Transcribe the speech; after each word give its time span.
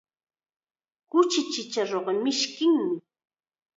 Kuchi 1.11 1.39
chacharunqa 1.51 2.11
mishkiykunmi. 2.23 2.95